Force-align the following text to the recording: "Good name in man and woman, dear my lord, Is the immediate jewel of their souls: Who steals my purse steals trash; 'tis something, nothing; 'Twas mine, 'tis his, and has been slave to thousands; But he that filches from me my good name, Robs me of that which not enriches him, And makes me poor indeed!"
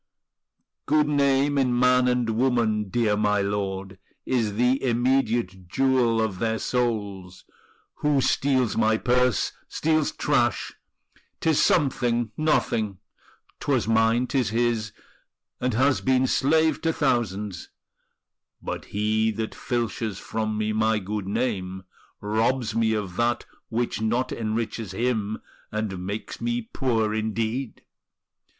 "Good 0.87 1.07
name 1.07 1.59
in 1.59 1.77
man 1.77 2.07
and 2.07 2.27
woman, 2.31 2.89
dear 2.89 3.15
my 3.15 3.43
lord, 3.43 3.99
Is 4.25 4.55
the 4.55 4.83
immediate 4.83 5.67
jewel 5.67 6.19
of 6.19 6.39
their 6.39 6.57
souls: 6.57 7.45
Who 7.97 8.19
steals 8.19 8.75
my 8.75 8.97
purse 8.97 9.51
steals 9.67 10.11
trash; 10.11 10.73
'tis 11.39 11.61
something, 11.61 12.31
nothing; 12.35 12.97
'Twas 13.59 13.87
mine, 13.87 14.25
'tis 14.25 14.49
his, 14.49 14.91
and 15.59 15.75
has 15.75 16.01
been 16.01 16.25
slave 16.25 16.81
to 16.81 16.91
thousands; 16.91 17.69
But 18.59 18.85
he 18.85 19.29
that 19.33 19.53
filches 19.53 20.17
from 20.17 20.57
me 20.57 20.73
my 20.73 20.97
good 20.97 21.27
name, 21.27 21.83
Robs 22.21 22.73
me 22.73 22.93
of 22.93 23.17
that 23.17 23.45
which 23.69 24.01
not 24.01 24.31
enriches 24.31 24.93
him, 24.93 25.43
And 25.71 26.03
makes 26.07 26.41
me 26.41 26.63
poor 26.73 27.13
indeed!" 27.13 27.83